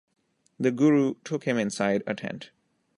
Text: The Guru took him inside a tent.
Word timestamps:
The 0.59 0.71
Guru 0.71 1.13
took 1.23 1.43
him 1.43 1.59
inside 1.59 2.01
a 2.07 2.15
tent. 2.15 2.49